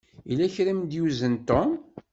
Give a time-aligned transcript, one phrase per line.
[0.29, 1.69] Yella kra i m-d-yuzen Tom.